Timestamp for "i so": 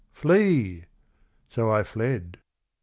0.87-1.69